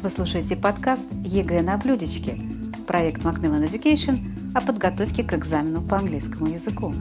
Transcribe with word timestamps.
Вы 0.00 0.10
слушаете 0.10 0.54
подкаст 0.54 1.04
ЕГЭ 1.24 1.60
на 1.62 1.76
блюдечке, 1.76 2.38
проект 2.86 3.22
Macmillan 3.22 3.64
Education 3.64 4.18
о 4.54 4.64
подготовке 4.64 5.24
к 5.24 5.34
экзамену 5.34 5.82
по 5.82 5.96
английскому 5.96 6.46
языку. 6.46 6.94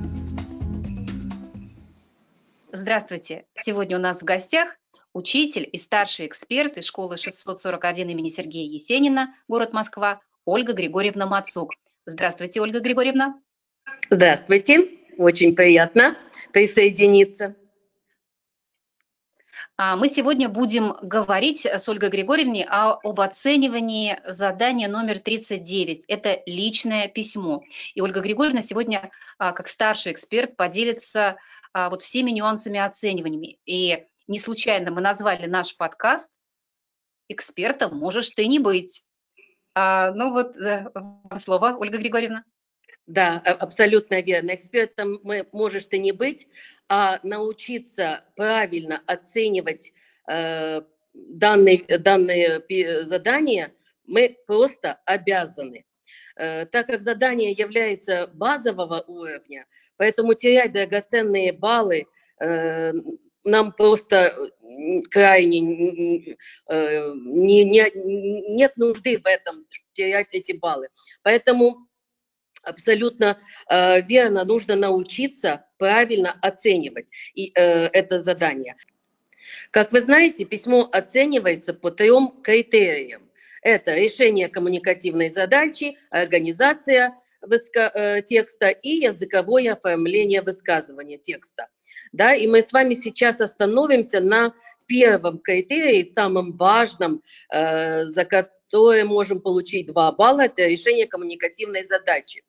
Здравствуйте! 2.72 3.46
Сегодня 3.56 3.98
у 3.98 4.02
нас 4.02 4.22
в 4.22 4.24
гостях 4.24 4.70
учитель 5.14 5.70
и 5.72 5.78
старший 5.78 6.26
эксперт 6.26 6.80
из 6.80 6.86
школы 6.86 7.18
641 7.18 8.10
имени 8.10 8.30
Сергея 8.30 8.68
Есенина, 8.68 9.36
город 9.48 9.74
Москва, 9.74 10.20
Ольга 10.46 10.74
Григорьевна 10.74 11.28
Мацук. 11.28 11.74
Здравствуйте, 12.08 12.62
Ольга 12.62 12.80
Григорьевна. 12.80 13.40
Здравствуйте, 14.10 14.90
очень 15.20 15.56
приятно 15.56 16.18
присоединиться. 16.52 17.56
А, 19.80 19.96
мы 19.96 20.10
сегодня 20.10 20.50
будем 20.50 20.94
говорить 21.04 21.68
с 21.68 21.88
Ольгой 21.88 22.10
Григорьевной 22.10 22.64
об 22.68 23.22
оценивании 23.22 24.20
задания 24.26 24.88
номер 24.88 25.20
39. 25.20 26.06
Это 26.08 26.42
личное 26.48 27.08
письмо. 27.08 27.62
И 27.94 28.02
Ольга 28.02 28.22
Григорьевна 28.22 28.64
сегодня, 28.64 29.12
а, 29.38 29.52
как 29.52 29.68
старший 29.68 30.14
эксперт, 30.14 30.56
поделится 30.56 31.38
а, 31.74 31.92
вот 31.92 32.02
всеми 32.02 32.32
нюансами 32.32 32.80
оцениваниями. 32.80 33.60
И 33.68 34.04
не 34.26 34.40
случайно 34.40 34.90
мы 34.90 35.02
назвали 35.02 35.46
наш 35.46 35.78
подкаст 35.78 36.28
«Экспертом 37.30 37.96
можешь 37.96 38.30
ты 38.32 38.48
не 38.48 38.58
быть». 38.58 39.04
Ну 39.76 40.32
вот, 40.32 40.58
э, 40.58 40.88
слово, 41.40 41.78
Ольга 41.78 42.00
Григорьевна. 42.00 42.44
Да, 43.08 43.42
абсолютно 43.46 44.22
верно. 44.22 44.54
Экспертом 44.54 45.20
мы, 45.24 45.48
можешь 45.54 45.86
ты 45.86 45.98
не 45.98 46.12
быть, 46.12 46.48
а 46.90 47.20
научиться 47.24 48.26
правильно 48.36 49.02
оценивать 49.08 49.94
э, 50.30 50.82
данные, 51.14 51.86
данные 52.00 52.62
задания 53.06 53.74
мы 54.06 54.38
просто 54.46 55.00
обязаны. 55.06 55.86
Э, 56.36 56.66
так 56.66 56.88
как 56.88 57.02
задание 57.02 57.52
является 57.52 58.28
базового 58.34 59.02
уровня, 59.08 59.66
поэтому 59.96 60.34
терять 60.34 60.74
драгоценные 60.74 61.54
баллы 61.54 62.08
э, 62.42 62.92
нам 63.46 63.72
просто 63.72 64.52
крайне 65.10 66.36
э, 66.68 67.14
не, 67.16 67.64
не, 67.64 67.90
нет 68.54 68.76
нужды 68.76 69.18
в 69.18 69.26
этом, 69.26 69.66
терять 69.94 70.28
эти 70.34 70.52
баллы. 70.52 70.90
Поэтому 71.24 71.87
абсолютно 72.64 73.38
э, 73.70 74.02
верно, 74.02 74.44
нужно 74.44 74.76
научиться 74.76 75.66
правильно 75.78 76.38
оценивать 76.42 77.10
э, 77.36 77.52
это 77.54 78.22
задание. 78.22 78.76
Как 79.72 79.92
вы 79.92 80.02
знаете, 80.02 80.46
письмо 80.46 80.90
оценивается 80.92 81.74
по 81.74 81.92
трем 81.92 82.42
критериям. 82.42 83.30
Это 83.62 83.96
решение 83.96 84.50
коммуникативной 84.50 85.30
задачи, 85.30 85.98
организация 86.10 87.16
выска- 87.42 87.92
э, 87.94 88.22
текста 88.22 88.70
и 88.70 88.90
языковое 88.90 89.74
оформление 89.74 90.42
высказывания 90.42 91.18
текста. 91.18 91.68
Да, 92.12 92.34
и 92.34 92.48
мы 92.48 92.62
с 92.62 92.72
вами 92.72 92.94
сейчас 92.94 93.42
остановимся 93.42 94.20
на 94.22 94.54
первом 94.86 95.40
критерии, 95.40 96.08
самом 96.08 96.56
важном, 96.56 97.22
э, 97.52 98.06
за 98.06 98.26
которое 98.26 99.04
можем 99.06 99.42
получить 99.42 99.88
2 99.88 100.12
балла, 100.14 100.46
это 100.46 100.66
решение 100.66 101.08
коммуникативной 101.08 101.84
задачи. 101.84 102.44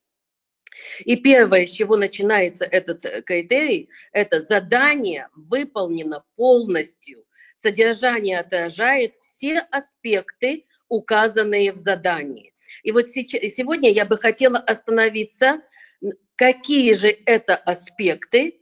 И 1.04 1.16
первое, 1.16 1.66
с 1.66 1.70
чего 1.70 1.96
начинается 1.96 2.64
этот 2.64 3.04
э, 3.04 3.22
критерий, 3.22 3.88
это 4.12 4.40
задание 4.40 5.28
выполнено 5.34 6.24
полностью. 6.36 7.24
Содержание 7.54 8.40
отражает 8.40 9.14
все 9.20 9.60
аспекты, 9.70 10.66
указанные 10.88 11.72
в 11.72 11.76
задании. 11.76 12.54
И 12.82 12.92
вот 12.92 13.08
сегодня 13.08 13.90
я 13.90 14.04
бы 14.04 14.16
хотела 14.16 14.58
остановиться, 14.58 15.62
какие 16.36 16.94
же 16.94 17.08
это 17.26 17.56
аспекты 17.56 18.60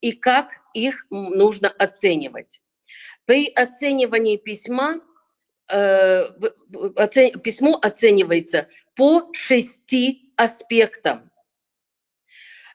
и 0.00 0.12
как 0.12 0.52
их 0.74 1.06
нужно 1.10 1.68
оценивать. 1.68 2.60
При 3.26 3.48
оценивании 3.52 4.36
письма 4.36 5.00
э, 5.70 6.30
письмо 7.42 7.78
оценивается 7.82 8.68
по 8.94 9.30
шести 9.34 10.32
аспектам. 10.36 11.30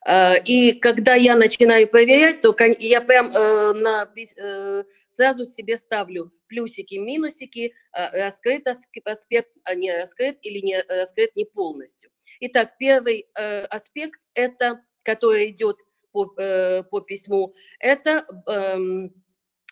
Э, 0.05 0.41
и 0.43 0.73
когда 0.73 1.15
я 1.15 1.35
начинаю 1.35 1.87
проверять, 1.87 2.41
то 2.41 2.55
я 2.79 3.01
прям 3.01 3.31
э, 3.31 3.73
на, 3.73 4.09
э, 4.15 4.83
сразу 5.07 5.45
себе 5.45 5.77
ставлю 5.77 6.31
плюсики, 6.47 6.95
минусики, 6.95 7.73
раскрыт 7.91 8.67
аспект, 8.67 9.51
а 9.63 9.75
не 9.75 9.93
раскрыт 9.93 10.37
или 10.41 10.59
не 10.59 10.81
раскрыт 10.81 11.35
не 11.35 11.45
полностью. 11.45 12.11
Итак, 12.41 12.77
первый 12.77 13.27
аспект, 13.69 14.19
это, 14.33 14.81
который 15.03 15.49
идет 15.51 15.77
по, 16.11 16.25
по 16.25 16.99
письму, 17.01 17.55
это 17.79 18.23
эм, 18.47 19.13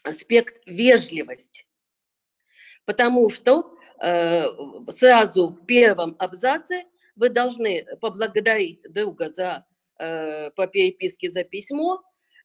аспект 0.04 0.56
вежливость. 0.66 1.68
Потому 2.86 3.30
что 3.30 3.76
сразу 4.00 5.50
в 5.50 5.66
первом 5.68 6.16
абзаце 6.18 6.86
вы 7.16 7.30
должны 7.30 7.86
поблагодарить 8.00 8.82
друга 8.92 9.30
за 9.30 9.66
по 10.56 10.68
переписке 10.68 11.30
за 11.30 11.44
письмо 11.44 12.02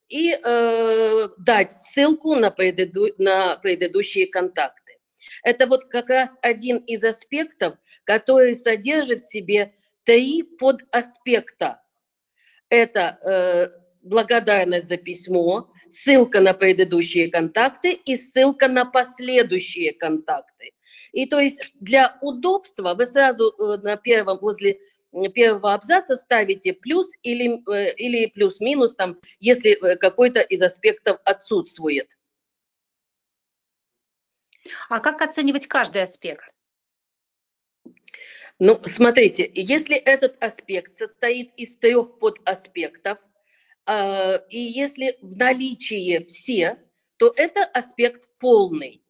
и 0.09 0.33
э, 0.33 1.28
дать 1.39 1.72
ссылку 1.72 2.34
на, 2.37 2.50
предыду, 2.50 3.09
на 3.19 3.56
предыдущие 3.56 4.27
контакты. 4.27 4.99
Это 5.43 5.67
вот 5.67 5.87
как 5.87 6.09
раз 6.09 6.31
один 6.43 6.78
из 6.78 7.03
аспектов, 7.03 7.75
который 8.05 8.55
содержит 8.55 9.22
в 9.22 9.31
себе 9.31 9.75
три 10.05 10.43
подаспекта. 10.43 11.83
Это 12.69 13.19
э, 13.22 13.69
благодарность 14.03 14.88
за 14.88 14.97
письмо, 14.97 15.71
ссылка 15.88 16.41
на 16.41 16.55
предыдущие 16.55 17.31
контакты 17.31 17.93
и 17.93 18.17
ссылка 18.17 18.69
на 18.69 18.84
последующие 18.84 19.93
контакты. 19.93 20.73
И 21.12 21.27
то 21.27 21.41
есть 21.41 21.73
для 21.81 22.17
удобства 22.23 22.94
вы 22.94 23.06
сразу 23.06 23.50
э, 23.50 23.78
на 23.83 23.97
первом 23.97 24.38
возле 24.38 24.78
первого 25.32 25.75
абзаца 25.75 26.16
ставите 26.16 26.72
плюс 26.72 27.12
или, 27.22 27.62
э, 27.72 27.94
или 27.94 28.27
плюс-минус, 28.27 28.94
там, 28.94 29.19
если 29.41 29.72
э, 29.72 29.97
какой-то 29.97 30.41
из 30.41 30.62
аспектов 30.62 31.19
отсутствует. 31.25 32.10
А 34.88 35.00
как 35.00 35.22
оценивать 35.22 35.66
каждый 35.66 36.03
аспект? 36.03 36.44
Ну, 38.59 38.81
смотрите, 38.82 39.50
если 39.55 39.97
этот 39.97 40.43
аспект 40.43 40.97
состоит 40.97 41.53
из 41.56 41.76
трех 41.76 42.19
подаспектов, 42.19 43.19
э, 43.87 44.38
и 44.49 44.59
если 44.59 45.19
в 45.21 45.37
наличии 45.37 46.25
все, 46.25 46.78
то 47.19 47.32
это 47.37 47.65
аспект 47.65 48.28
полный. 48.38 49.03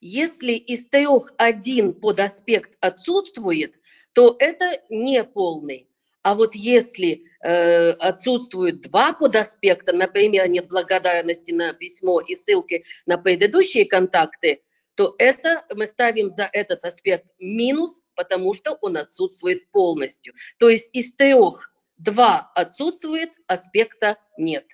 Если 0.00 0.52
из 0.52 0.86
трех 0.88 1.32
один 1.38 1.92
подаспект 1.92 2.76
отсутствует, 2.80 3.74
то 4.18 4.34
это 4.40 4.82
не 4.90 5.22
полный. 5.22 5.88
А 6.24 6.34
вот 6.34 6.56
если 6.56 7.22
э, 7.40 7.90
отсутствуют 7.90 8.80
два 8.80 9.12
подаспекта, 9.12 9.92
например, 9.92 10.48
нет 10.48 10.66
благодарности 10.66 11.52
на 11.52 11.72
письмо 11.72 12.18
и 12.18 12.34
ссылки 12.34 12.82
на 13.06 13.16
предыдущие 13.16 13.84
контакты, 13.84 14.60
то 14.96 15.14
это 15.18 15.64
мы 15.72 15.86
ставим 15.86 16.30
за 16.30 16.50
этот 16.52 16.84
аспект 16.84 17.26
минус, 17.38 18.00
потому 18.16 18.54
что 18.54 18.76
он 18.80 18.96
отсутствует 18.96 19.70
полностью. 19.70 20.34
То 20.58 20.68
есть 20.68 20.90
из 20.92 21.14
трех 21.14 21.72
два 21.96 22.50
отсутствует, 22.56 23.30
аспекта 23.46 24.18
нет. 24.36 24.66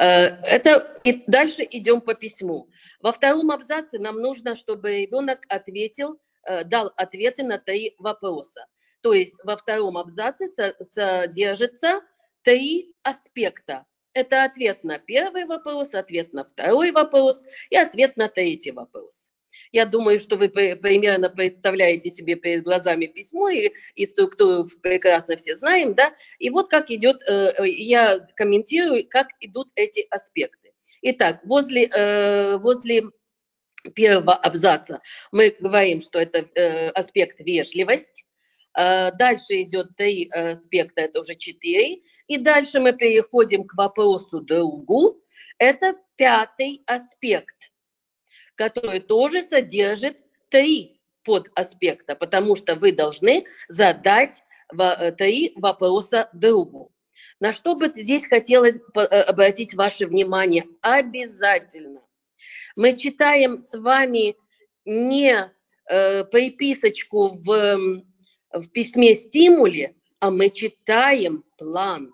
Э, 0.00 0.28
это 0.46 1.02
и 1.04 1.22
дальше 1.26 1.68
идем 1.70 2.00
по 2.00 2.14
письму. 2.14 2.70
Во 3.00 3.12
втором 3.12 3.50
абзаце 3.50 3.98
нам 3.98 4.16
нужно, 4.16 4.56
чтобы 4.56 5.02
ребенок 5.02 5.44
ответил 5.50 6.18
дал 6.66 6.92
ответы 6.96 7.42
на 7.42 7.58
три 7.58 7.94
вопроса. 7.98 8.66
То 9.00 9.12
есть 9.12 9.34
во 9.44 9.56
втором 9.56 9.98
абзаце 9.98 10.48
содержится 10.94 12.00
три 12.42 12.94
аспекта. 13.02 13.84
Это 14.14 14.44
ответ 14.44 14.84
на 14.84 14.98
первый 14.98 15.44
вопрос, 15.44 15.94
ответ 15.94 16.32
на 16.32 16.44
второй 16.44 16.92
вопрос 16.92 17.44
и 17.70 17.76
ответ 17.76 18.16
на 18.16 18.28
третий 18.28 18.70
вопрос. 18.70 19.30
Я 19.72 19.86
думаю, 19.86 20.20
что 20.20 20.36
вы 20.36 20.48
примерно 20.48 21.28
представляете 21.28 22.10
себе 22.10 22.36
перед 22.36 22.62
глазами 22.62 23.06
письмо 23.06 23.48
и, 23.48 23.72
и 23.96 24.06
структуру 24.06 24.66
прекрасно 24.82 25.36
все 25.36 25.56
знаем, 25.56 25.94
да. 25.94 26.14
И 26.38 26.50
вот 26.50 26.70
как 26.70 26.90
идет, 26.90 27.22
э, 27.28 27.52
я 27.66 28.20
комментирую, 28.36 29.08
как 29.08 29.28
идут 29.40 29.68
эти 29.74 30.06
аспекты. 30.10 30.72
Итак, 31.02 31.40
возле, 31.44 31.90
э, 31.92 32.56
возле 32.58 33.04
первого 33.94 34.34
абзаца 34.34 35.00
мы 35.32 35.54
говорим, 35.58 36.00
что 36.00 36.18
это 36.18 36.48
э, 36.54 36.88
аспект 36.90 37.40
вежливость. 37.40 38.24
Э, 38.78 39.12
дальше 39.12 39.62
идет 39.62 39.96
три 39.96 40.28
аспекта, 40.30 41.02
это 41.02 41.20
уже 41.20 41.34
четыре. 41.36 42.02
И 42.26 42.38
дальше 42.38 42.80
мы 42.80 42.92
переходим 42.94 43.64
к 43.64 43.74
вопросу 43.74 44.40
другу. 44.40 45.22
Это 45.58 45.96
пятый 46.16 46.82
аспект, 46.86 47.70
который 48.54 49.00
тоже 49.00 49.42
содержит 49.42 50.16
три 50.48 51.00
подаспекта, 51.22 52.14
потому 52.14 52.56
что 52.56 52.76
вы 52.76 52.92
должны 52.92 53.46
задать 53.68 54.42
три 55.18 55.52
вопроса 55.56 56.28
другу. 56.32 56.92
На 57.40 57.52
что 57.52 57.74
бы 57.74 57.88
здесь 57.88 58.26
хотелось 58.26 58.78
обратить 58.94 59.74
ваше 59.74 60.06
внимание? 60.06 60.64
Обязательно. 60.80 62.03
Мы 62.76 62.96
читаем 62.96 63.60
с 63.60 63.78
вами 63.78 64.36
не 64.84 65.36
э, 65.88 66.24
приписочку 66.24 67.28
в, 67.28 68.02
в 68.52 68.68
письме 68.70 69.14
стимуле, 69.14 69.94
а 70.20 70.30
мы 70.30 70.50
читаем 70.50 71.44
план. 71.56 72.12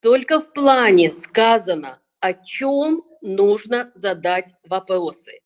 Только 0.00 0.40
в 0.40 0.52
плане 0.52 1.10
сказано, 1.10 2.00
о 2.20 2.32
чем 2.32 3.02
нужно 3.20 3.90
задать 3.94 4.52
вопросы. 4.64 5.40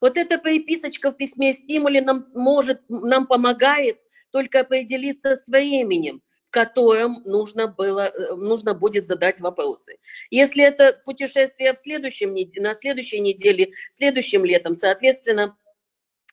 Вот 0.00 0.16
эта 0.16 0.38
приписочка 0.38 1.10
в 1.10 1.16
письме 1.16 1.54
стимуле 1.54 2.02
нам 2.02 2.26
может, 2.34 2.82
нам 2.88 3.26
помогает 3.26 3.98
только 4.30 4.60
определиться 4.60 5.36
с 5.36 5.48
временем, 5.48 6.22
в 6.54 6.56
котором 6.56 7.20
нужно, 7.24 7.66
было, 7.66 8.12
э, 8.14 8.34
нужно 8.36 8.74
будет 8.74 9.06
задать 9.06 9.40
вопросы. 9.40 9.98
Если 10.30 10.62
это 10.62 10.92
путешествие 11.04 11.74
в 11.74 11.78
следующем, 11.80 12.32
на 12.62 12.76
следующей 12.76 13.18
неделе, 13.18 13.72
следующим 13.90 14.44
летом, 14.44 14.76
соответственно, 14.76 15.58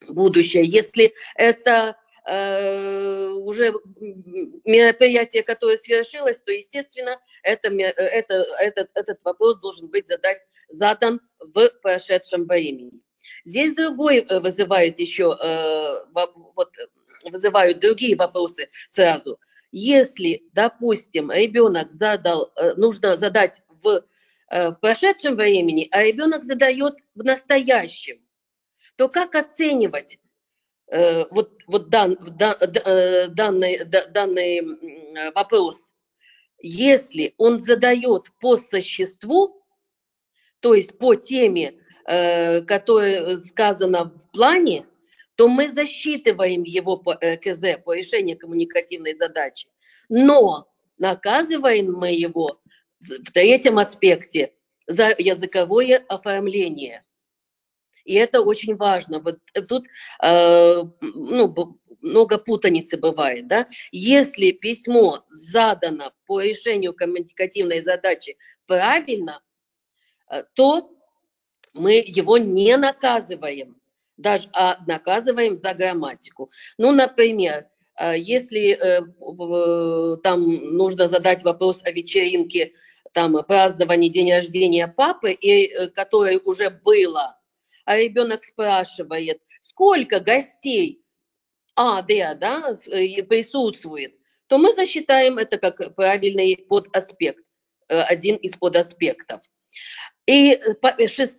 будущее. 0.07 0.63
Если 0.63 1.15
это 1.33 1.97
э, 2.27 3.29
уже 3.29 3.73
мероприятие, 4.63 5.41
которое 5.41 5.77
свершилось, 5.77 6.39
то, 6.41 6.51
естественно, 6.51 7.19
это, 7.41 7.69
это, 7.73 8.45
этот, 8.59 8.91
этот 8.93 9.19
вопрос 9.23 9.59
должен 9.59 9.87
быть 9.87 10.05
задать, 10.05 10.37
задан 10.69 11.19
в 11.39 11.67
прошедшем 11.81 12.45
времени. 12.45 12.91
Здесь 13.43 13.73
другой 13.73 14.19
э, 14.19 14.39
вызывает 14.39 14.99
еще, 14.99 15.35
э, 15.41 16.05
вот, 16.13 16.69
вызывают 17.23 17.79
другие 17.79 18.15
вопросы 18.15 18.69
сразу. 18.87 19.39
Если, 19.71 20.43
допустим, 20.53 21.31
ребенок 21.31 21.91
задал, 21.91 22.51
э, 22.55 22.73
нужно 22.75 23.17
задать 23.17 23.61
в, 23.69 24.03
в 24.49 24.77
прошедшем 24.81 25.35
времени, 25.35 25.87
а 25.91 26.03
ребенок 26.03 26.43
задает 26.43 26.95
в 27.15 27.23
настоящем, 27.23 28.19
то 28.97 29.09
как 29.09 29.35
оценивать 29.35 30.19
э, 30.91 31.25
вот, 31.31 31.59
вот 31.67 31.89
дан, 31.89 32.17
э, 32.39 33.27
данный, 33.29 33.85
данный 33.85 35.31
вопрос? 35.33 35.93
Если 36.59 37.33
он 37.37 37.59
задает 37.59 38.31
по 38.39 38.57
существу, 38.57 39.65
то 40.59 40.75
есть 40.75 40.97
по 40.97 41.15
теме, 41.15 41.73
э, 42.05 42.61
которая 42.61 43.37
сказана 43.37 44.05
в 44.05 44.31
плане, 44.31 44.85
то 45.41 45.47
мы 45.47 45.69
засчитываем 45.69 46.61
его 46.61 46.97
по 46.97 47.17
э, 47.19 47.35
КЗ, 47.35 47.81
по 47.83 47.95
решению 47.95 48.37
коммуникативной 48.37 49.15
задачи. 49.15 49.67
Но 50.07 50.71
наказываем 50.99 51.93
мы 51.93 52.11
его 52.11 52.61
в 52.99 53.31
третьем 53.31 53.79
аспекте 53.79 54.53
за 54.85 55.15
языковое 55.17 55.97
оформление– 56.07 57.03
и 58.05 58.13
это 58.15 58.41
очень 58.41 58.75
важно. 58.75 59.19
Вот 59.19 59.39
тут 59.67 59.85
э, 60.21 60.83
ну, 61.01 61.79
много 62.01 62.37
путаницы 62.37 62.97
бывает. 62.97 63.47
Да? 63.47 63.67
Если 63.91 64.51
письмо 64.51 65.23
задано 65.29 66.11
по 66.27 66.41
решению 66.41 66.93
коммуникативной 66.93 67.81
задачи 67.81 68.37
правильно, 68.67 69.41
э, 70.29 70.43
то 70.53 70.91
мы 71.73 72.03
его 72.05 72.37
не 72.37 72.75
наказываем, 72.77 73.80
даже, 74.21 74.49
а 74.53 74.77
наказываем 74.87 75.55
за 75.55 75.73
грамматику. 75.73 76.51
Ну, 76.77 76.91
например, 76.91 77.67
э, 77.99 78.17
если 78.17 78.77
э, 78.79 80.17
там 80.23 80.45
нужно 80.75 81.07
задать 81.07 81.43
вопрос 81.43 81.81
о 81.83 81.91
вечеринке, 81.91 82.73
там, 83.13 83.43
праздновании 83.43 84.09
день 84.09 84.31
рождения 84.31 84.87
папы, 84.87 85.33
и, 85.33 85.65
э, 85.65 85.89
которое 85.89 86.39
уже 86.39 86.69
было– 86.69 87.37
а 87.85 87.97
ребенок 87.97 88.43
спрашивает, 88.43 89.41
сколько 89.61 90.19
гостей 90.19 91.03
А, 91.75 92.01
Д, 92.01 92.35
да, 92.35 92.75
присутствует, 93.27 94.15
то 94.47 94.57
мы 94.57 94.73
засчитаем 94.73 95.37
это 95.37 95.57
как 95.57 95.95
правильный 95.95 96.57
подаспект, 96.57 97.43
один 97.87 98.35
из 98.37 98.55
подаспектов. 98.55 99.41
И 100.25 100.51
э, 100.53 100.57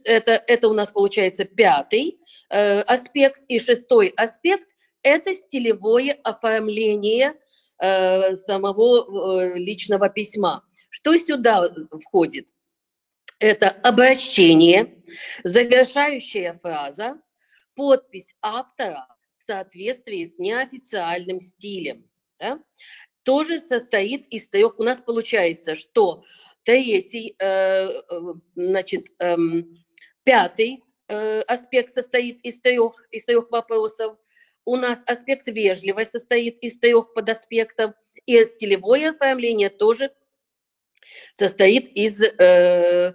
это, 0.04 0.42
это 0.46 0.68
у 0.68 0.72
нас 0.72 0.90
получается 0.90 1.44
пятый 1.44 2.18
э, 2.50 2.80
аспект. 2.82 3.42
И 3.48 3.58
шестой 3.58 4.08
аспект– 4.16 4.68
это 5.02 5.34
стилевое 5.34 6.18
оформление 6.24 7.34
э, 7.78 8.34
самого 8.34 9.42
э, 9.42 9.58
личного 9.58 10.08
письма. 10.08 10.64
Что 10.90 11.16
сюда 11.16 11.68
входит? 12.02 12.48
Это 13.38 13.70
обращение, 13.70 15.02
завершающая 15.42 16.58
фраза, 16.62 17.20
подпись 17.74 18.36
автора 18.40 19.08
в 19.38 19.42
соответствии 19.42 20.24
с 20.24 20.38
неофициальным 20.38 21.40
стилем. 21.40 22.08
Да? 22.38 22.60
Тоже 23.24 23.60
состоит 23.60 24.28
из 24.28 24.48
трех. 24.48 24.78
У 24.78 24.82
нас 24.84 25.00
получается, 25.00 25.74
что 25.74 26.24
третий, 26.64 27.36
э, 27.38 28.02
э, 28.08 28.20
значит, 28.54 29.06
э, 29.18 29.36
пятый 30.24 30.82
э, 31.08 31.40
аспект 31.42 31.92
состоит 31.92 32.40
из 32.42 32.60
трех, 32.60 33.06
из 33.10 33.24
трех 33.24 33.50
вопросов. 33.50 34.16
У 34.64 34.76
нас 34.76 35.02
аспект 35.06 35.48
вежливость 35.48 36.12
состоит 36.12 36.58
из 36.58 36.78
трех 36.78 37.12
подаспектов. 37.14 37.94
И 38.26 38.44
стилевое 38.44 39.10
оформление 39.10 39.68
тоже 39.68 40.12
состоит 41.32 41.90
из 41.92 42.20
э, 42.20 43.14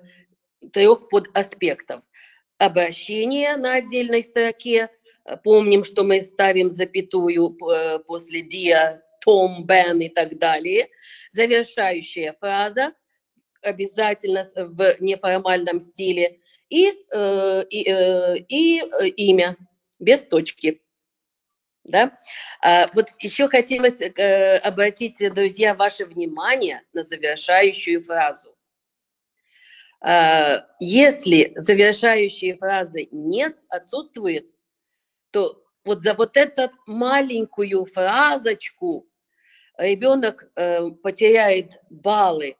трех 0.74 1.08
подаспектов. 1.10 2.02
Обращение 2.58 3.56
на 3.56 3.76
отдельной 3.76 4.24
строке. 4.24 4.90
Помним, 5.44 5.86
что 5.86 6.04
мы 6.04 6.22
ставим 6.22 6.72
запятую 6.72 7.58
после 8.06 8.42
dia, 8.42 9.02
Том, 9.22 9.66
Бен 9.66 10.00
и 10.02 10.10
так 10.10 10.38
далее. 10.38 10.90
Завершающая 11.32 12.36
фраза 12.40 12.94
обязательно 13.68 14.50
в 14.56 14.96
неформальном 15.00 15.82
стиле. 15.82 16.40
И, 16.70 16.92
э, 17.12 17.64
и, 17.70 17.90
э, 17.90 18.38
и 18.38 18.80
имя 19.30 19.56
без 20.00 20.24
точки. 20.24 20.82
Да? 21.84 22.18
А 22.62 22.88
вот 22.94 23.08
еще 23.20 23.48
хотелось 23.48 24.02
обратить, 24.02 25.18
друзья, 25.34 25.74
ваше 25.74 26.06
внимание 26.06 26.82
на 26.92 27.04
завершающую 27.04 28.02
фразу. 28.02 28.58
А, 30.00 30.66
если 30.80 31.54
завершающие 31.56 32.56
фразы 32.56 33.08
нет, 33.12 33.58
отсутствует, 33.70 34.48
то 35.32 35.64
вот 35.84 36.02
за 36.02 36.14
вот 36.14 36.38
эту 36.38 36.72
маленькую 36.86 37.86
фразочку 37.86 39.08
ребенок 39.78 40.50
э, 40.56 40.90
потеряет 40.90 41.80
баллы 41.90 42.58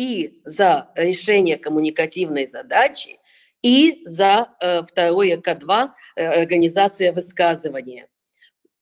и 0.00 0.40
за 0.44 0.88
решение 0.94 1.58
коммуникативной 1.58 2.46
задачи, 2.46 3.18
и 3.60 4.00
за 4.06 4.48
э, 4.62 4.82
второе 4.82 5.36
К2 5.36 5.90
э, 6.16 6.24
организация 6.42 7.12
высказывания. 7.12 8.08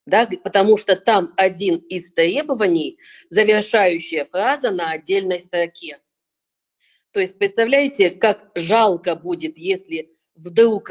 Да, 0.07 0.29
потому 0.45 0.77
что 0.77 0.95
там 0.95 1.35
один 1.37 1.79
из 1.79 2.13
требований 2.13 3.01
завершающая 3.31 4.27
фраза 4.27 4.71
на 4.71 4.93
отдельной 4.93 5.41
строке. 5.41 5.99
То 7.11 7.19
есть 7.19 7.37
представляете, 7.37 8.11
как 8.11 8.53
жалко 8.55 9.17
будет, 9.17 9.59
если 9.59 10.13
вдруг 10.37 10.91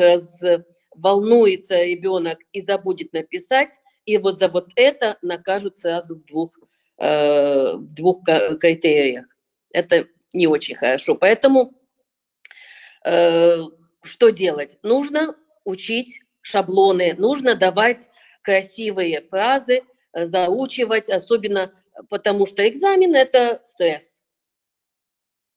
волнуется 0.93 1.83
ребенок 1.85 2.39
и 2.51 2.59
забудет 2.59 3.13
написать, 3.13 3.79
и 4.03 4.17
вот 4.17 4.37
за 4.39 4.49
вот 4.49 4.71
это 4.75 5.17
накажут 5.21 5.77
сразу 5.77 6.15
в 6.15 6.25
двух, 6.25 6.51
э, 6.97 7.75
в 7.77 7.93
двух 7.93 8.23
критериях. 8.59 9.25
Это 9.71 10.07
не 10.37 10.47
очень 10.47 10.75
хорошо. 10.75 11.15
Поэтому 11.15 11.73
э, 13.03 13.57
что 14.03 14.29
делать? 14.29 14.77
Нужно 14.83 15.35
учить 15.65 16.21
шаблоны, 16.41 17.13
нужно 17.17 17.55
давать 17.55 18.07
красивые 18.41 19.21
фразы, 19.21 19.83
заучивать, 20.13 21.09
особенно 21.09 21.73
потому 22.09 22.45
что 22.45 22.67
экзамен– 22.67 23.15
это 23.15 23.61
стресс. 23.65 24.21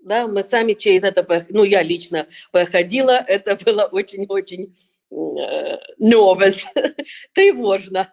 Да, 0.01 0.27
мы 0.27 0.43
сами 0.43 0.73
через 0.73 1.03
это, 1.03 1.47
ну, 1.51 1.63
я 1.63 1.83
лично 1.83 2.27
проходила, 2.53 3.13
это 3.29 3.57
было 3.57 3.85
очень-очень 3.85 4.77
э, 5.11 5.77
новость, 5.99 6.67
тревожно. 7.35 8.13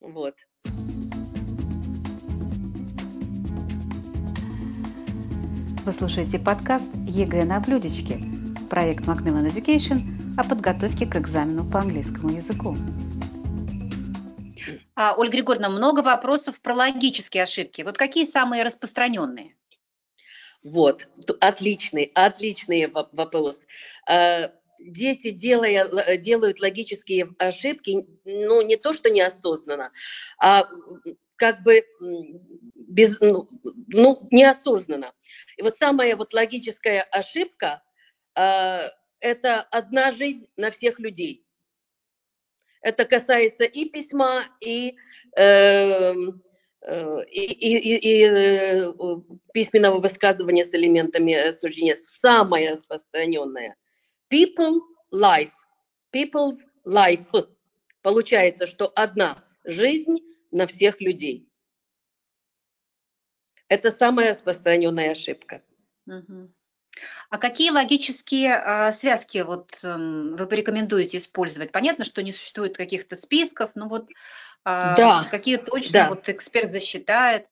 Вот. 0.00 0.34
Вы 5.84 5.92
слушаете 5.92 6.38
подкаст 6.38 6.88
«ЕГЭ 7.06 7.44
на 7.44 7.60
блюдечке». 7.60 8.18
Проект 8.70 9.04
Macmillan 9.04 9.46
Education 9.46 10.00
о 10.38 10.48
подготовке 10.48 11.04
к 11.04 11.14
экзамену 11.14 11.70
по 11.70 11.80
английскому 11.80 12.30
языку. 12.30 12.74
А, 14.94 15.14
Ольга 15.14 15.32
Григорьевна, 15.32 15.68
много 15.68 16.00
вопросов 16.00 16.58
про 16.62 16.72
логические 16.72 17.42
ошибки. 17.42 17.82
Вот 17.82 17.98
какие 17.98 18.24
самые 18.24 18.62
распространенные? 18.62 19.56
Вот, 20.62 21.06
отличный, 21.40 22.10
отличный 22.14 22.86
вопрос. 22.86 23.60
А, 24.08 24.52
дети, 24.78 25.32
делая, 25.32 26.16
делают 26.16 26.60
логические 26.60 27.28
ошибки, 27.38 28.06
ну, 28.24 28.62
не 28.62 28.76
то, 28.76 28.94
что 28.94 29.10
неосознанно, 29.10 29.92
а 30.40 30.66
как 31.36 31.62
бы 31.62 31.84
без, 32.88 33.18
ну, 33.20 33.48
ну, 33.88 34.28
неосознанно. 34.30 35.12
И 35.56 35.62
вот 35.62 35.76
самая 35.76 36.16
вот 36.16 36.34
логическая 36.34 37.02
ошибка 37.02 37.82
э,– 38.36 38.88
это 39.20 39.62
одна 39.62 40.10
жизнь 40.10 40.48
на 40.56 40.70
всех 40.70 40.98
людей. 40.98 41.44
Это 42.82 43.06
касается 43.06 43.64
и 43.64 43.86
письма, 43.86 44.44
и, 44.60 44.96
э, 45.36 46.14
и, 47.30 47.44
и, 47.44 47.76
и, 47.78 47.96
и 47.96 48.24
э, 48.24 48.92
письменного 49.54 50.00
высказывания 50.00 50.64
с 50.64 50.74
элементами 50.74 51.50
суждения. 51.52 51.96
Самое 51.96 52.72
распространенное. 52.72 53.76
People 54.30 54.80
life. 55.12 55.52
People's 56.14 56.58
life. 56.86 57.48
Получается, 58.02 58.66
что 58.66 58.92
одна 58.94 59.42
жизнь 59.64 60.18
на 60.50 60.66
всех 60.66 61.00
людей. 61.00 61.48
Это 63.74 63.90
самая 63.90 64.30
распространенная 64.30 65.10
ошибка. 65.10 65.60
А 67.28 67.38
какие 67.38 67.70
логические 67.70 68.50
э, 68.50 68.92
связки 68.92 69.38
вот 69.38 69.76
э, 69.82 69.96
вы 69.96 70.46
порекомендуете 70.46 71.18
использовать? 71.18 71.72
Понятно, 71.72 72.04
что 72.04 72.22
не 72.22 72.30
существует 72.30 72.76
каких-то 72.76 73.16
списков, 73.16 73.72
но 73.74 73.88
вот 73.88 74.10
э, 74.10 74.14
да, 74.64 75.26
какие 75.28 75.56
точно 75.56 75.92
да. 75.92 76.08
вот 76.10 76.28
эксперт 76.28 76.70
засчитает? 76.70 77.48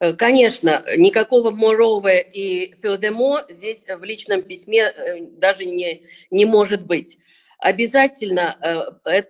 Э, 0.00 0.12
конечно, 0.12 0.82
никакого 0.96 1.52
moreover 1.52 2.20
и 2.20 2.74
furthermore 2.82 3.44
здесь 3.48 3.86
в 3.86 4.02
личном 4.02 4.42
письме 4.42 4.86
э, 4.86 5.20
даже 5.20 5.64
не, 5.64 6.02
не 6.32 6.46
может 6.46 6.84
быть 6.84 7.18
обязательно, 7.60 8.56
э, 9.04 9.22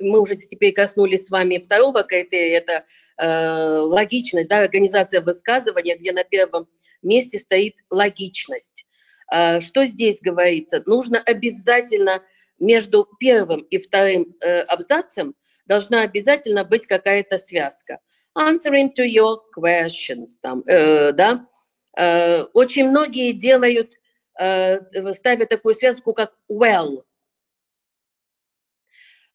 мы 0.00 0.20
уже 0.20 0.36
теперь 0.36 0.72
коснулись 0.72 1.26
с 1.26 1.30
вами 1.30 1.58
второго 1.58 2.02
критерия, 2.02 2.58
это 2.58 2.84
э, 3.18 3.78
логичность, 3.78 4.48
да, 4.48 4.60
организация 4.60 5.20
высказывания, 5.20 5.96
где 5.96 6.12
на 6.12 6.24
первом 6.24 6.68
месте 7.02 7.38
стоит 7.38 7.76
логичность. 7.90 8.86
Э, 9.32 9.60
что 9.60 9.86
здесь 9.86 10.20
говорится? 10.20 10.82
Нужно 10.86 11.20
обязательно 11.20 12.22
между 12.58 13.08
первым 13.18 13.60
и 13.62 13.78
вторым 13.78 14.36
абзацем 14.68 15.34
должна 15.66 16.02
обязательно 16.02 16.64
быть 16.64 16.86
какая-то 16.86 17.38
связка. 17.38 17.98
Answering 18.38 18.90
to 18.96 19.04
your 19.04 19.38
questions, 19.56 20.36
там, 20.40 20.62
да, 20.64 21.46
очень 22.52 22.88
многие 22.88 23.32
делают, 23.32 23.94
ставят 24.36 25.48
такую 25.48 25.74
связку, 25.74 26.12
как 26.12 26.34
well, 26.48 27.02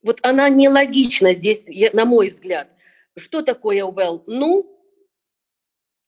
вот 0.08 0.20
она 0.24 0.48
нелогична 0.48 1.34
здесь, 1.34 1.66
на 1.92 2.06
мой 2.06 2.30
взгляд. 2.30 2.70
Что 3.18 3.42
такое 3.42 3.84
well? 3.84 4.24
Ну 4.26 4.74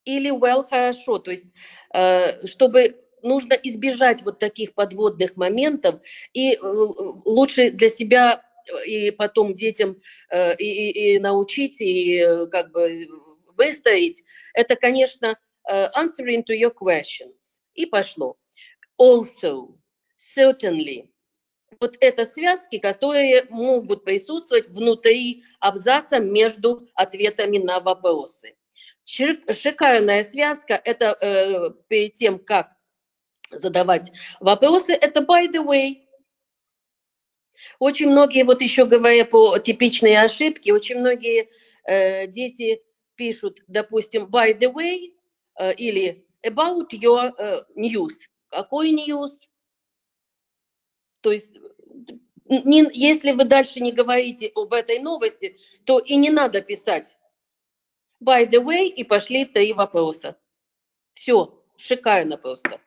или 0.06 0.32
well 0.32 0.64
хорошо. 0.64 1.20
То 1.20 1.32
есть, 1.32 1.52
э, 1.94 2.48
чтобы 2.48 2.96
нужно 3.22 3.56
избежать 3.56 4.22
вот 4.22 4.40
таких 4.40 4.74
подводных 4.74 5.36
моментов 5.36 6.00
и 6.32 6.54
э, 6.54 6.60
лучше 6.62 7.72
для 7.72 7.90
себя 7.90 8.42
и 8.86 9.12
потом 9.12 9.54
детям 9.58 9.98
э, 10.32 10.56
и, 10.56 10.64
и, 10.64 11.16
и 11.16 11.20
научить, 11.20 11.82
и 11.82 12.26
как 12.50 12.72
бы 12.72 13.06
выстоять, 13.58 14.24
это, 14.54 14.78
конечно, 14.78 15.38
answering 15.68 16.46
to 16.46 16.56
your 16.58 16.74
questions. 16.74 17.60
И 17.74 17.86
пошло. 17.86 18.38
Also, 18.98 19.78
certainly, 20.16 21.12
вот 21.80 21.96
это 22.02 22.26
связки, 22.26 22.78
которые 22.78 23.46
могут 23.50 24.04
присутствовать 24.04 24.68
внутри 24.68 25.44
абзаца 25.60 26.20
между 26.20 26.88
ответами 26.94 27.58
на 27.58 27.80
вопросы. 27.80 28.56
Шикарная 29.06 30.24
связка– 30.24 30.80
это 30.86 31.18
э, 31.20 31.72
перед 31.88 32.16
тем, 32.16 32.38
как 32.38 32.72
задавать 33.50 34.12
вопросы, 34.40 34.94
это 34.94 35.22
by 35.22 35.48
the 35.48 35.66
way. 35.66 36.06
Очень 37.80 38.10
многие, 38.10 38.44
вот 38.44 38.62
еще 38.62 38.86
говоря 38.86 39.26
по 39.26 39.58
типичные 39.58 40.22
ошибки, 40.22 40.70
очень 40.70 40.98
многие 40.98 41.50
э, 41.86 42.28
дети 42.28 42.84
пишут, 43.16 43.62
допустим, 43.68 44.26
by 44.26 44.58
the 44.58 44.72
way 44.72 45.14
э, 45.60 45.74
или 45.74 46.28
about 46.46 46.90
your 46.92 47.34
э, 47.38 47.64
news. 47.76 48.14
Какой 48.50 48.92
news? 48.92 49.49
То 51.22 51.32
есть 51.32 51.56
не, 52.50 52.90
если 52.94 53.32
вы 53.32 53.46
дальше 53.46 53.80
не 53.80 53.92
говорите 53.92 54.52
об 54.56 54.74
этой 54.74 55.00
новости, 55.00 55.58
то 55.86 56.00
и 56.00 56.16
не 56.16 56.30
надо 56.30 56.62
писать 56.62 57.18
by 58.24 58.50
the 58.50 58.64
way 58.64 58.88
и 58.88 59.04
пошли 59.04 59.46
три 59.46 59.74
вопроса. 59.74 60.36
Все, 61.14 61.62
шикарно 61.78 62.38
просто. 62.38 62.80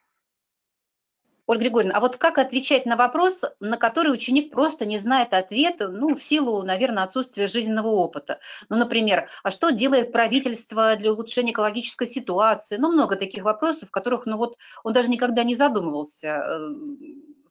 Ольга 1.46 1.64
Григорьевна, 1.64 1.98
а 1.98 2.00
вот 2.00 2.16
как 2.16 2.38
отвечать 2.38 2.86
на 2.86 2.96
вопрос, 2.96 3.42
на 3.58 3.76
который 3.76 4.12
ученик 4.12 4.52
просто 4.52 4.86
не 4.86 4.98
знает 4.98 5.34
ответа, 5.34 5.88
ну, 5.88 6.14
в 6.14 6.22
силу, 6.22 6.62
наверное, 6.62 7.02
отсутствия 7.02 7.48
жизненного 7.48 7.88
опыта? 7.88 8.38
Ну, 8.68 8.76
например, 8.76 9.28
а 9.42 9.50
что 9.50 9.70
делает 9.70 10.12
правительство 10.12 10.94
для 10.96 11.12
улучшения 11.12 11.50
экологической 11.50 12.06
ситуации? 12.06 12.76
Ну, 12.76 12.92
много 12.92 13.16
таких 13.16 13.42
вопросов, 13.42 13.90
которых, 13.90 14.24
ну, 14.24 14.36
вот 14.36 14.56
он 14.84 14.92
даже 14.92 15.10
никогда 15.10 15.42
не 15.42 15.56
задумывался 15.56 16.28
э, 16.28 16.68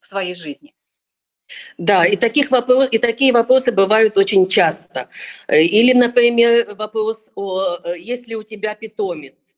в 0.02 0.08
своей 0.08 0.34
жизни. 0.34 0.74
Да, 1.78 2.06
и, 2.06 2.16
таких 2.16 2.52
вопрос, 2.52 2.90
и 2.92 2.98
такие 2.98 3.34
вопросы 3.34 3.72
бывают 3.72 4.18
очень 4.18 4.48
часто. 4.48 5.10
Э, 5.48 5.62
или, 5.62 5.94
например, 5.94 6.76
вопрос, 6.76 7.30
о, 7.36 7.78
э, 7.84 8.00
есть 8.00 8.28
ли 8.28 8.36
у 8.36 8.44
тебя 8.44 8.76
питомец, 8.76 9.54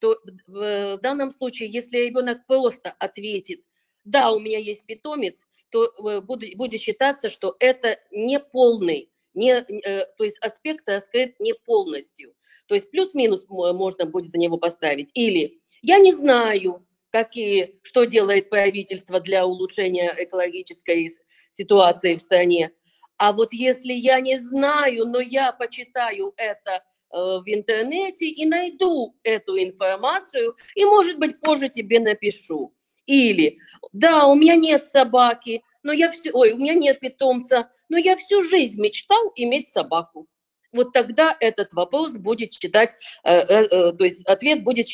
то 0.00 0.16
в 0.46 0.98
данном 0.98 1.30
случае, 1.30 1.70
если 1.70 1.98
ребенок 1.98 2.46
просто 2.46 2.94
ответит, 2.98 3.62
да, 4.04 4.30
у 4.30 4.38
меня 4.38 4.58
есть 4.58 4.84
питомец, 4.84 5.42
то 5.70 5.86
э, 5.86 6.20
будет, 6.20 6.56
будет 6.56 6.80
считаться, 6.80 7.30
что 7.30 7.56
это 7.58 7.98
не 8.10 8.38
полный, 8.38 9.10
не, 9.34 9.60
то 9.60 10.24
есть 10.24 10.38
аспект 10.40 10.88
раскрыт 10.88 11.38
не 11.38 11.54
полностью. 11.54 12.34
То 12.66 12.74
есть 12.74 12.90
плюс-минус 12.90 13.44
можно 13.48 14.04
будет 14.04 14.30
за 14.30 14.38
него 14.38 14.56
поставить. 14.56 15.10
Или 15.14 15.60
я 15.80 15.98
не 15.98 16.12
знаю, 16.12 16.84
какие, 17.18 17.74
что 17.82 18.04
делает 18.04 18.48
правительство 18.48 19.18
для 19.18 19.44
улучшения 19.44 20.14
экологической 20.16 21.10
ситуации 21.50 22.14
в 22.14 22.20
стране. 22.20 22.70
А 23.16 23.32
вот 23.32 23.52
если 23.52 23.92
я 23.92 24.20
не 24.20 24.38
знаю, 24.38 25.06
но 25.06 25.20
я 25.20 25.50
почитаю 25.50 26.32
это 26.36 26.74
э, 26.76 26.80
в 27.10 27.42
интернете 27.46 28.26
и 28.26 28.46
найду 28.46 29.16
эту 29.24 29.58
информацию, 29.58 30.54
и, 30.76 30.84
может 30.84 31.18
быть, 31.18 31.40
позже 31.40 31.68
тебе 31.68 31.98
напишу. 31.98 32.72
Или, 33.06 33.58
да, 33.92 34.26
у 34.26 34.36
меня 34.36 34.54
нет 34.54 34.84
собаки, 34.84 35.64
но 35.82 35.92
я 35.92 36.12
все, 36.12 36.30
ой, 36.30 36.52
у 36.52 36.58
меня 36.58 36.74
нет 36.74 37.00
питомца, 37.00 37.68
но 37.88 37.98
я 37.98 38.16
всю 38.16 38.44
жизнь 38.44 38.80
мечтал 38.80 39.32
иметь 39.34 39.66
собаку. 39.66 40.28
Вот 40.70 40.92
тогда 40.92 41.36
этот 41.40 41.72
вопрос 41.72 42.16
будет 42.16 42.52
считать, 42.52 42.94
э, 43.24 43.38
э, 43.38 43.64
э 43.64 43.92
то 43.92 44.04
есть 44.04 44.24
ответ 44.26 44.62
будет 44.62 44.86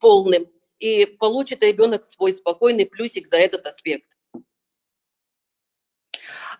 полным, 0.00 0.48
и 0.78 1.06
получит 1.06 1.62
ребенок 1.62 2.04
свой 2.04 2.32
спокойный 2.32 2.86
плюсик 2.86 3.26
за 3.26 3.36
этот 3.36 3.66
аспект. 3.66 4.06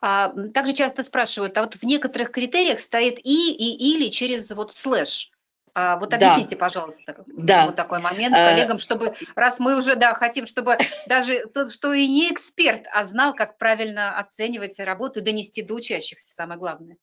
А, 0.00 0.34
также 0.52 0.72
часто 0.74 1.02
спрашивают, 1.02 1.56
а 1.56 1.62
вот 1.62 1.74
в 1.74 1.82
некоторых 1.84 2.30
критериях 2.30 2.80
стоит 2.80 3.18
и, 3.18 3.52
и, 3.52 3.94
или 3.94 4.10
через 4.10 4.50
вот 4.50 4.74
слэш. 4.74 5.30
А, 5.76 5.96
вот 5.96 6.14
объясните, 6.14 6.54
да. 6.54 6.60
пожалуйста, 6.60 7.24
да. 7.26 7.66
вот 7.66 7.74
такой 7.74 8.00
момент 8.00 8.36
а, 8.36 8.50
коллегам, 8.50 8.78
чтобы, 8.78 9.14
раз 9.34 9.58
мы 9.58 9.76
уже, 9.76 9.96
да, 9.96 10.14
хотим, 10.14 10.46
чтобы 10.46 10.78
даже 11.08 11.46
тот, 11.46 11.72
что 11.72 11.92
и 11.92 12.06
не 12.06 12.30
эксперт, 12.30 12.84
а 12.92 13.04
знал, 13.04 13.34
как 13.34 13.58
правильно 13.58 14.16
оценивать 14.18 14.78
работу 14.78 15.18
и 15.18 15.22
донести 15.22 15.62
до 15.62 15.74
учащихся, 15.74 16.32
самое 16.32 16.60
главное. 16.60 16.96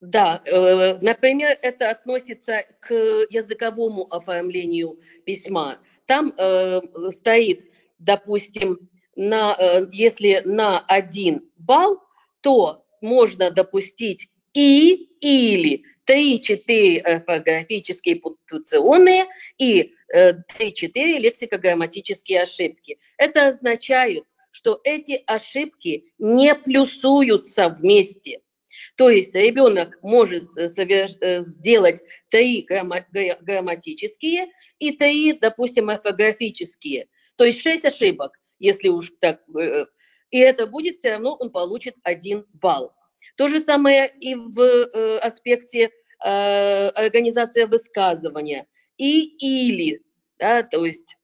Да, 0.00 0.42
э, 0.44 0.98
например, 1.00 1.56
это 1.62 1.90
относится 1.90 2.64
к 2.80 2.92
языковому 3.30 4.06
оформлению 4.14 5.00
письма. 5.24 5.78
Там 6.06 6.32
э, 6.36 6.80
стоит, 7.10 7.64
допустим, 7.98 8.88
на, 9.16 9.56
э, 9.58 9.86
если 9.92 10.42
на 10.44 10.80
один 10.80 11.48
балл 11.56 12.02
то 12.40 12.84
можно 13.00 13.50
допустить 13.50 14.28
и 14.52 15.08
или 15.20 15.84
3-4 16.06 17.00
орфографические 17.00 18.16
пунктуационные 18.16 19.26
и 19.58 19.94
3-4 20.12 20.90
э, 20.94 21.18
лексикограмматические 21.18 22.42
ошибки. 22.42 22.98
Это 23.16 23.48
означает, 23.48 24.24
что 24.50 24.80
эти 24.84 25.22
ошибки 25.26 26.12
не 26.18 26.54
плюсуются 26.54 27.70
вместе. 27.70 28.40
То 28.96 29.10
есть 29.10 29.34
ребенок 29.34 29.98
может 30.02 30.44
э, 30.56 30.68
сделать 31.40 32.00
три 32.28 32.62
грамматические 32.62 34.48
и 34.78 34.92
три, 34.92 35.32
допустим, 35.32 35.90
орфографические. 35.90 37.08
То 37.36 37.44
есть 37.44 37.60
шесть 37.60 37.84
ошибок, 37.84 38.38
если 38.60 38.88
уж 38.88 39.12
так. 39.20 39.40
Э, 39.58 39.86
и 40.30 40.38
это 40.38 40.66
будет 40.66 40.98
все 40.98 41.12
равно, 41.12 41.34
он 41.34 41.50
получит 41.50 41.96
один 42.04 42.46
балл. 42.52 42.92
То 43.36 43.48
же 43.48 43.60
самое 43.60 44.12
и 44.20 44.34
в 44.34 44.60
э, 44.60 45.18
аспекте 45.18 45.90
организации 46.20 47.64
высказывания. 47.64 48.66
И 48.96 49.36
или, 49.36 50.00
да, 50.38 50.62
то 50.62 50.86
есть 50.86 51.18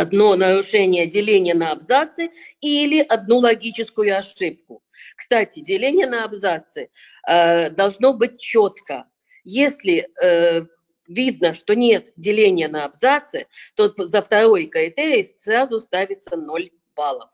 одно 0.00 0.36
нарушение 0.36 1.06
деления 1.06 1.54
на 1.54 1.72
абзацы 1.72 2.30
или 2.60 3.00
одну 3.00 3.38
логическую 3.38 4.16
ошибку. 4.16 4.82
Кстати, 5.16 5.60
деление 5.60 6.06
на 6.06 6.24
абзацы 6.24 6.90
э, 7.26 7.70
должно 7.70 8.14
быть 8.14 8.40
четко. 8.40 9.06
Если 9.44 10.08
э, 10.22 10.66
видно, 11.08 11.54
что 11.54 11.74
нет 11.74 12.12
деления 12.16 12.68
на 12.68 12.84
абзацы, 12.84 13.46
то 13.74 13.92
за 13.96 14.22
второй 14.22 14.66
критерий 14.66 15.26
сразу 15.38 15.80
ставится 15.80 16.36
0 16.36 16.70
баллов. 16.94 17.30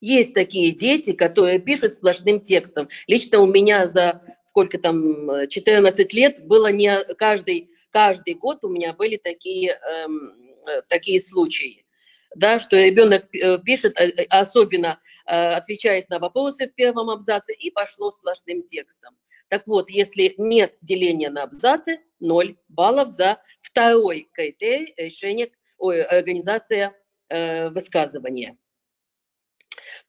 Есть 0.00 0.34
такие 0.34 0.72
дети, 0.72 1.12
которые 1.12 1.58
пишут 1.58 1.94
сплошным 1.94 2.40
текстом. 2.40 2.88
Лично 3.06 3.40
у 3.40 3.46
меня 3.46 3.88
за 3.88 4.22
сколько 4.42 4.78
там, 4.78 5.48
14 5.48 6.12
лет 6.14 6.46
было 6.46 6.70
не 6.70 7.02
каждый, 7.16 7.70
каждый 7.90 8.34
год 8.34 8.58
у 8.62 8.68
меня 8.68 8.92
были 8.92 9.16
такие 9.16 9.72
эм, 9.72 10.45
Э, 10.45 10.45
такие 10.88 11.20
случаи, 11.20 11.86
да, 12.34 12.58
что 12.60 12.76
ребенок 12.76 13.26
э, 13.34 13.58
пишет, 13.58 13.98
э, 13.98 14.24
особенно 14.30 15.00
отвечает 15.28 16.08
на 16.08 16.20
вопросы 16.20 16.68
в 16.68 16.74
первом 16.76 17.10
абзаце 17.10 17.52
и 17.52 17.72
пошло 17.72 18.12
сплошным 18.12 18.62
текстом. 18.62 19.16
Так 19.48 19.66
вот, 19.66 19.90
если 19.90 20.34
нет 20.38 20.76
деления 20.82 21.30
на 21.30 21.42
абзацы, 21.42 22.00
0 22.20 22.56
баллов 22.68 23.10
за 23.10 23.42
второй 23.60 24.28
критерий 24.32 24.94
решения, 24.96 25.50
ой, 25.78 26.02
организация 26.02 26.94
э, 27.28 27.70
высказывания. 27.70 28.56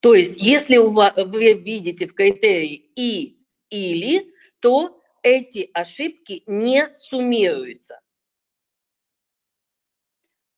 То 0.02 0.14
есть, 0.14 0.38
если 0.38 0.78
у 0.78 0.90
вас, 0.90 1.14
вы 1.16 1.54
видите 1.54 2.08
в 2.08 2.14
критерии 2.14 2.92
и 2.96 3.38
или, 3.70 4.34
то 4.60 5.02
эти 5.24 5.70
ошибки 5.74 6.44
не 6.48 6.88
суммируются. 6.96 8.00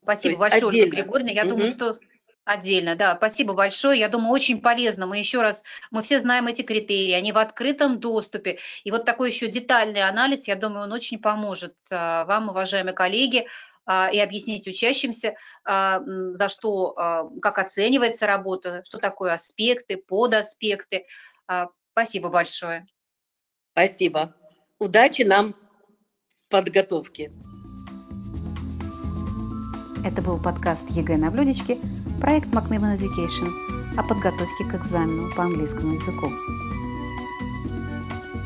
Спасибо 0.04 0.40
большое, 0.40 0.68
отдельно. 0.68 0.86
Ольга 0.86 1.02
Григорьевна. 1.02 1.32
Я 1.32 1.44
угу. 1.44 1.52
думаю, 1.52 1.72
что 1.72 2.00
Отдельно, 2.50 2.96
да, 2.96 3.16
спасибо 3.16 3.54
большое. 3.54 4.00
Я 4.00 4.10
думаю, 4.10 4.32
очень 4.32 4.60
полезно. 4.60 5.06
Мы 5.06 5.20
еще 5.20 5.44
раз, 5.44 5.64
мы 5.92 6.02
все 6.02 6.20
знаем 6.20 6.48
эти 6.48 6.64
критерии, 6.64 7.12
они 7.12 7.32
в 7.32 7.38
открытом 7.38 8.00
доступе. 8.00 8.58
И 8.84 8.90
вот 8.90 9.06
такой 9.06 9.30
еще 9.30 9.50
детальный 9.50 10.02
анализ, 10.02 10.48
я 10.48 10.56
думаю, 10.56 10.86
он 10.86 10.92
очень 10.92 11.20
поможет 11.20 11.76
а, 11.92 12.26
вам, 12.26 12.50
уважаемые 12.50 12.96
коллеги, 12.96 13.46
а, 13.86 14.10
и 14.12 14.18
объяснить 14.18 14.68
учащимся, 14.68 15.36
а, 15.64 16.02
за 16.04 16.50
что, 16.50 17.30
как 17.40 17.60
оценивается 17.60 18.26
работа, 18.26 18.82
что 18.84 18.98
такое 18.98 19.34
аспекты, 19.34 19.98
подаспекты. 19.98 21.06
Спасибо 21.92 22.30
большое. 22.30 22.88
Спасибо. 23.74 24.34
Удачи 24.80 25.22
нам 25.22 25.54
в 25.54 26.50
подготовке. 26.50 27.32
Это 30.02 30.22
был 30.22 30.38
подкаст 30.38 30.90
ЕГЭ 30.90 31.18
на 31.18 31.30
блюдечке, 31.30 31.78
проект 32.22 32.48
Macmillan 32.50 32.98
Education 32.98 33.50
о 33.98 34.04
подготовке 34.04 34.64
к 34.64 34.76
экзамену 34.76 35.30
по 35.36 35.44
английскому 35.44 35.94
языку. 35.94 36.28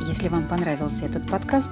Если 0.08 0.30
вам 0.30 0.48
понравился 0.48 1.06
этот 1.06 1.30
подкаст, 1.30 1.70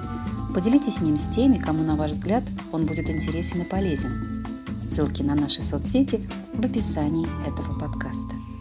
поделитесь 0.54 1.00
им 1.00 1.18
с 1.18 1.26
теми, 1.26 1.56
кому, 1.56 1.82
на 1.82 1.96
ваш 1.96 2.12
взгляд, 2.12 2.44
он 2.70 2.86
будет 2.86 3.10
интересен 3.10 3.62
и 3.62 3.64
полезен. 3.64 4.46
Ссылки 4.88 5.22
на 5.22 5.34
наши 5.34 5.64
соцсети 5.64 6.22
в 6.54 6.64
описании 6.64 7.26
этого 7.46 7.76
подкаста. 7.78 8.51